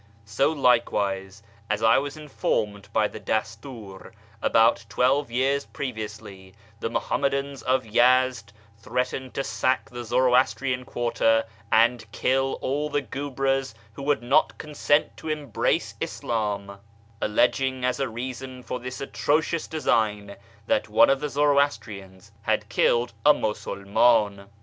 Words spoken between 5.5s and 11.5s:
previously the Muhammadans of Yezd threatened to sack the Zoroastrian quarter